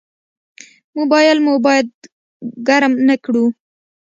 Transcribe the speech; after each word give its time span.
موبایل 0.97 1.37
مو 1.45 1.53
باید 1.65 1.87
ګرم 2.67 2.93
نه 3.07 3.15
کړو. 3.23 3.45